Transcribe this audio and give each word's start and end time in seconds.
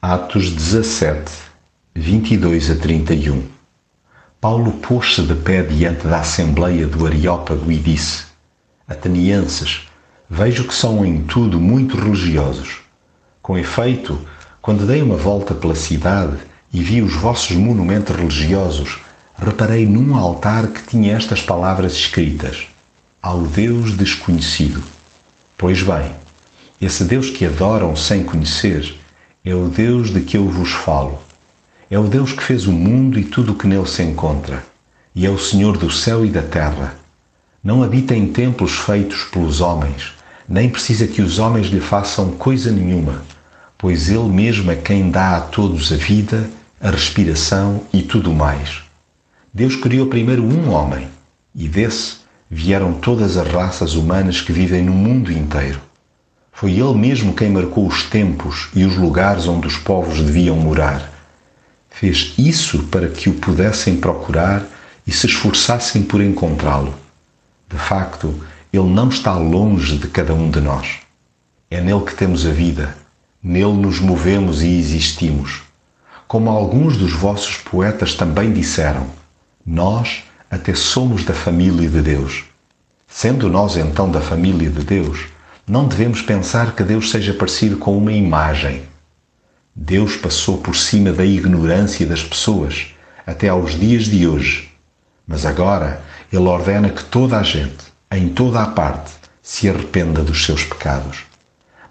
Atos 0.00 0.52
17, 0.52 1.28
22 1.92 2.70
a 2.70 2.76
31 2.76 3.42
Paulo 4.40 4.70
pôs-se 4.74 5.22
de 5.22 5.34
pé 5.34 5.60
diante 5.64 6.06
da 6.06 6.20
Assembleia 6.20 6.86
do 6.86 7.04
Areópago 7.04 7.72
e 7.72 7.76
disse: 7.76 8.26
Atenienses, 8.86 9.88
vejo 10.30 10.68
que 10.68 10.74
são 10.74 11.04
em 11.04 11.24
tudo 11.24 11.58
muito 11.58 11.96
religiosos. 11.96 12.76
Com 13.42 13.58
efeito, 13.58 14.24
quando 14.62 14.86
dei 14.86 15.02
uma 15.02 15.16
volta 15.16 15.52
pela 15.52 15.74
cidade 15.74 16.36
e 16.72 16.80
vi 16.80 17.02
os 17.02 17.14
vossos 17.14 17.56
monumentos 17.56 18.14
religiosos, 18.14 19.00
reparei 19.36 19.84
num 19.84 20.14
altar 20.14 20.68
que 20.68 20.86
tinha 20.86 21.16
estas 21.16 21.42
palavras 21.42 21.94
escritas: 21.94 22.68
Ao 23.20 23.42
Deus 23.42 23.96
desconhecido. 23.96 24.80
Pois 25.56 25.82
bem, 25.82 26.12
esse 26.80 27.02
Deus 27.02 27.30
que 27.30 27.44
adoram 27.44 27.96
sem 27.96 28.22
conhecer 28.22 28.96
é 29.44 29.54
o 29.54 29.68
Deus 29.68 30.10
de 30.10 30.20
que 30.20 30.36
eu 30.36 30.48
vos 30.48 30.72
falo. 30.72 31.18
É 31.90 31.98
o 31.98 32.04
Deus 32.08 32.32
que 32.32 32.42
fez 32.42 32.66
o 32.66 32.72
mundo 32.72 33.18
e 33.18 33.24
tudo 33.24 33.52
o 33.52 33.54
que 33.54 33.66
nele 33.66 33.86
se 33.86 34.02
encontra, 34.02 34.62
e 35.14 35.24
é 35.24 35.30
o 35.30 35.38
Senhor 35.38 35.78
do 35.78 35.90
céu 35.90 36.24
e 36.24 36.28
da 36.28 36.42
terra. 36.42 36.96
Não 37.62 37.82
habita 37.82 38.14
em 38.14 38.32
templos 38.32 38.72
feitos 38.72 39.24
pelos 39.24 39.60
homens, 39.60 40.12
nem 40.48 40.68
precisa 40.68 41.06
que 41.06 41.22
os 41.22 41.38
homens 41.38 41.68
lhe 41.68 41.80
façam 41.80 42.32
coisa 42.32 42.70
nenhuma, 42.70 43.22
pois 43.78 44.10
ele 44.10 44.28
mesmo 44.28 44.70
é 44.70 44.76
quem 44.76 45.10
dá 45.10 45.36
a 45.36 45.40
todos 45.40 45.92
a 45.92 45.96
vida, 45.96 46.50
a 46.80 46.90
respiração 46.90 47.82
e 47.92 48.02
tudo 48.02 48.34
mais. 48.34 48.82
Deus 49.54 49.76
criou 49.76 50.08
primeiro 50.08 50.42
um 50.42 50.70
homem, 50.70 51.08
e 51.54 51.68
desse 51.68 52.18
vieram 52.50 52.92
todas 52.92 53.36
as 53.36 53.48
raças 53.48 53.94
humanas 53.94 54.40
que 54.40 54.52
vivem 54.52 54.84
no 54.84 54.92
mundo 54.92 55.32
inteiro. 55.32 55.87
Foi 56.58 56.72
Ele 56.72 56.94
mesmo 56.94 57.34
quem 57.34 57.50
marcou 57.50 57.86
os 57.86 58.02
tempos 58.02 58.68
e 58.74 58.84
os 58.84 58.96
lugares 58.96 59.46
onde 59.46 59.68
os 59.68 59.76
povos 59.76 60.20
deviam 60.20 60.56
morar. 60.56 61.08
Fez 61.88 62.34
isso 62.36 62.82
para 62.88 63.08
que 63.08 63.30
o 63.30 63.34
pudessem 63.34 63.96
procurar 63.96 64.66
e 65.06 65.12
se 65.12 65.28
esforçassem 65.28 66.02
por 66.02 66.20
encontrá-lo. 66.20 66.92
De 67.70 67.78
facto, 67.78 68.34
Ele 68.72 68.88
não 68.88 69.08
está 69.08 69.36
longe 69.36 69.98
de 69.98 70.08
cada 70.08 70.34
um 70.34 70.50
de 70.50 70.60
nós. 70.60 70.98
É 71.70 71.80
nele 71.80 72.04
que 72.04 72.16
temos 72.16 72.44
a 72.44 72.50
vida, 72.50 72.92
nele 73.40 73.74
nos 73.74 74.00
movemos 74.00 74.60
e 74.60 74.80
existimos. 74.80 75.62
Como 76.26 76.50
alguns 76.50 76.96
dos 76.96 77.12
vossos 77.12 77.56
poetas 77.58 78.14
também 78.14 78.52
disseram, 78.52 79.06
nós 79.64 80.24
até 80.50 80.74
somos 80.74 81.24
da 81.24 81.34
família 81.34 81.88
de 81.88 82.02
Deus. 82.02 82.42
Sendo 83.06 83.48
nós 83.48 83.76
então 83.76 84.10
da 84.10 84.20
família 84.20 84.68
de 84.68 84.82
Deus, 84.84 85.26
não 85.68 85.86
devemos 85.86 86.22
pensar 86.22 86.74
que 86.74 86.82
Deus 86.82 87.10
seja 87.10 87.34
parecido 87.34 87.76
com 87.76 87.96
uma 87.96 88.12
imagem. 88.12 88.82
Deus 89.76 90.16
passou 90.16 90.58
por 90.58 90.74
cima 90.74 91.12
da 91.12 91.24
ignorância 91.24 92.06
das 92.06 92.24
pessoas 92.24 92.94
até 93.26 93.48
aos 93.48 93.78
dias 93.78 94.04
de 94.04 94.26
hoje. 94.26 94.70
Mas 95.26 95.44
agora 95.44 96.00
Ele 96.32 96.46
ordena 96.46 96.88
que 96.88 97.04
toda 97.04 97.38
a 97.38 97.42
gente, 97.42 97.84
em 98.10 98.30
toda 98.30 98.62
a 98.62 98.66
parte, 98.68 99.12
se 99.42 99.68
arrependa 99.68 100.22
dos 100.22 100.42
seus 100.44 100.64
pecados. 100.64 101.18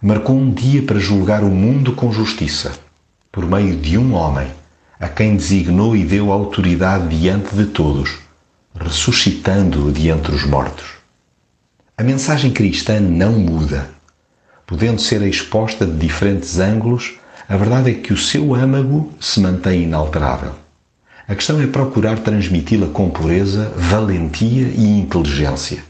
Marcou 0.00 0.36
um 0.36 0.50
dia 0.50 0.82
para 0.82 0.98
julgar 0.98 1.44
o 1.44 1.50
mundo 1.50 1.92
com 1.92 2.10
justiça, 2.10 2.72
por 3.30 3.44
meio 3.44 3.76
de 3.76 3.98
um 3.98 4.14
homem, 4.14 4.48
a 4.98 5.08
quem 5.08 5.36
designou 5.36 5.94
e 5.94 6.02
deu 6.02 6.32
autoridade 6.32 7.08
diante 7.18 7.54
de 7.54 7.66
todos, 7.66 8.18
ressuscitando-o 8.74 9.92
de 9.92 10.10
os 10.10 10.44
mortos. 10.44 10.96
A 11.98 12.02
mensagem 12.02 12.50
cristã 12.50 13.00
não 13.00 13.32
muda. 13.32 13.88
Podendo 14.66 15.00
ser 15.00 15.22
exposta 15.22 15.86
de 15.86 15.96
diferentes 15.96 16.58
ângulos, 16.58 17.14
a 17.48 17.56
verdade 17.56 17.90
é 17.90 17.94
que 17.94 18.12
o 18.12 18.18
seu 18.18 18.54
âmago 18.54 19.14
se 19.18 19.40
mantém 19.40 19.84
inalterável. 19.84 20.52
A 21.26 21.34
questão 21.34 21.58
é 21.58 21.66
procurar 21.66 22.18
transmiti-la 22.18 22.88
com 22.88 23.08
pureza, 23.08 23.72
valentia 23.74 24.68
e 24.76 25.00
inteligência. 25.00 25.82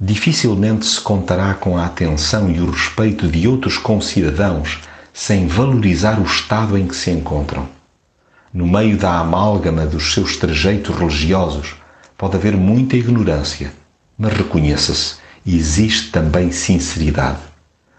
Dificilmente 0.00 0.84
se 0.84 1.00
contará 1.00 1.54
com 1.54 1.78
a 1.78 1.86
atenção 1.86 2.50
e 2.50 2.58
o 2.58 2.72
respeito 2.72 3.28
de 3.28 3.46
outros 3.46 3.78
concidadãos 3.78 4.80
sem 5.12 5.46
valorizar 5.46 6.18
o 6.18 6.24
estado 6.24 6.76
em 6.76 6.88
que 6.88 6.96
se 6.96 7.12
encontram. 7.12 7.68
No 8.52 8.66
meio 8.66 8.96
da 8.96 9.20
amálgama 9.20 9.86
dos 9.86 10.12
seus 10.12 10.36
trejeitos 10.36 10.96
religiosos 10.96 11.76
pode 12.16 12.34
haver 12.34 12.56
muita 12.56 12.96
ignorância, 12.96 13.72
mas 14.18 14.32
reconheça-se 14.32 15.27
existe 15.46 16.10
também 16.10 16.50
sinceridade. 16.50 17.38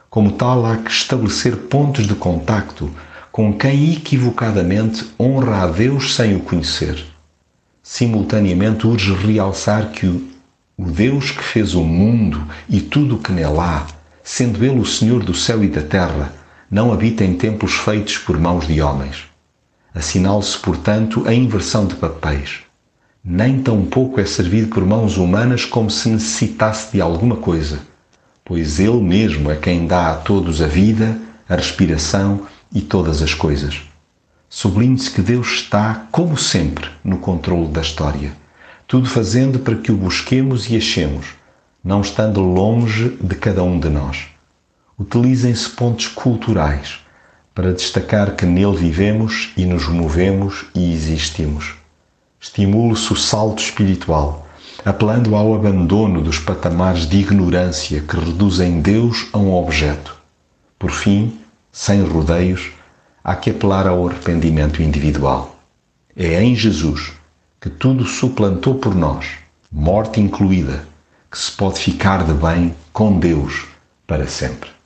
Como 0.10 0.32
tal, 0.32 0.66
há 0.66 0.78
que 0.78 0.92
estabelecer 0.92 1.56
pontos 1.56 2.08
de 2.08 2.16
contacto 2.16 2.90
com 3.32 3.54
quem 3.54 3.94
equivocadamente 3.94 5.06
honra 5.20 5.64
a 5.64 5.68
Deus 5.68 6.16
sem 6.16 6.36
o 6.36 6.40
conhecer. 6.40 7.06
Simultaneamente, 7.84 8.88
urge 8.88 9.14
realçar 9.14 9.92
que 9.92 10.06
o, 10.06 10.28
o 10.78 10.86
Deus 10.86 11.32
que 11.32 11.44
fez 11.44 11.76
o 11.76 11.84
mundo 11.84 12.46
e 12.68 12.82
tudo 12.82 13.16
o 13.16 13.20
que 13.20 13.32
nele 13.32 13.60
há, 13.60 13.86
sendo 14.24 14.64
Ele 14.64 14.80
o 14.80 14.86
Senhor 14.86 15.24
do 15.24 15.34
céu 15.34 15.64
e 15.64 15.68
da 15.68 15.82
terra, 15.82 16.34
não 16.70 16.92
habita 16.92 17.24
em 17.24 17.36
templos 17.36 17.74
feitos 17.74 18.18
por 18.18 18.38
mãos 18.38 18.68
de 18.68 18.82
homens. 18.82 19.24
Assinale-se, 19.94 20.58
portanto, 20.60 21.24
a 21.28 21.34
inversão 21.34 21.86
de 21.86 21.96
papéis 21.96 22.69
nem 23.24 23.62
tão 23.62 23.86
pouco 23.86 24.20
é 24.22 24.26
servido 24.26 24.70
por 24.70 24.86
mãos 24.86 25.18
humanas 25.18 25.66
como 25.66 25.90
se 25.90 26.08
necessitasse 26.10 26.94
de 26.94 27.02
alguma 27.02 27.36
coisa, 27.36 27.80
pois 28.46 28.80
Ele 28.80 29.02
mesmo 29.02 29.52
é 29.52 29.56
quem 29.56 29.86
dá 29.86 30.12
a 30.12 30.16
todos 30.16 30.62
a 30.62 30.68
vida, 30.68 31.20
a 31.48 31.56
respiração 31.56 32.48
e 32.74 32.82
todas 32.82 33.22
as 33.22 33.34
coisas. 33.34 33.82
Sublinhe-se 34.50 35.12
que 35.12 35.22
Deus 35.22 35.48
está, 35.48 36.08
como 36.12 36.38
sempre, 36.38 36.90
no 37.04 37.18
controle 37.18 37.68
da 37.68 37.82
história, 37.82 38.32
tudo 38.88 39.08
fazendo 39.08 39.60
para 39.60 39.76
que 39.76 39.92
o 39.92 39.98
busquemos 39.98 40.70
e 40.70 40.78
achemos, 40.78 41.36
não 41.84 42.02
estando 42.02 42.42
longe 42.42 43.18
de 43.22 43.36
cada 43.36 43.64
um 43.64 43.80
de 43.80 43.90
nós. 43.90 44.28
Utilizem-se 44.98 45.70
pontos 45.70 46.08
culturais 46.08 47.00
para 47.54 47.74
destacar 47.74 48.36
que 48.36 48.46
nele 48.46 48.78
vivemos 48.78 49.52
e 49.56 49.66
nos 49.66 49.88
movemos 49.88 50.66
e 50.74 50.94
existimos 50.94 51.79
Estimule-se 52.42 53.12
o 53.12 53.16
salto 53.18 53.62
espiritual, 53.62 54.48
apelando 54.86 55.36
ao 55.36 55.54
abandono 55.54 56.22
dos 56.22 56.40
patamares 56.40 57.06
de 57.06 57.18
ignorância 57.18 58.02
que 58.02 58.16
reduzem 58.16 58.80
Deus 58.80 59.28
a 59.34 59.38
um 59.38 59.54
objeto. 59.54 60.18
Por 60.78 60.92
fim, 60.92 61.38
sem 61.72 62.02
rodeios, 62.02 62.72
há 63.22 63.36
que 63.36 63.50
apelar 63.50 63.88
ao 63.88 64.08
arrependimento 64.08 64.82
individual. 64.82 65.60
É 66.16 66.42
em 66.42 66.56
Jesus 66.56 67.12
que 67.60 67.70
tudo 67.70 68.06
suplantou 68.06 68.76
por 68.76 68.96
nós, 68.96 69.28
morte 69.70 70.22
incluída, 70.22 70.88
que 71.30 71.38
se 71.38 71.52
pode 71.52 71.80
ficar 71.80 72.24
de 72.24 72.34
bem 72.34 72.74
com 72.94 73.20
Deus 73.20 73.66
para 74.08 74.28
sempre. 74.28 74.79